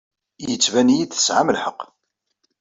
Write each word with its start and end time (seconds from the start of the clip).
Yettban-iyi-d 0.49 1.11
tesɛam 1.13 1.49
lḥeqq. 1.55 1.79